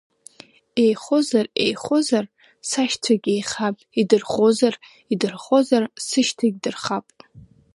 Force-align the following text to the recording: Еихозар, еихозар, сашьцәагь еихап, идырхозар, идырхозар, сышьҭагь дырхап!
Еихозар, 0.83 1.45
еихозар, 1.63 2.25
сашьцәагь 2.69 3.27
еихап, 3.35 3.77
идырхозар, 3.99 4.75
идырхозар, 5.11 5.83
сышьҭагь 6.07 6.57
дырхап! 6.63 7.05